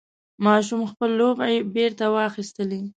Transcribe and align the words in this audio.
ماشوم 0.45 0.81
خپل 0.91 1.09
لوبعې 1.19 1.57
بېرته 1.75 2.05
واخیستلې. 2.15 2.81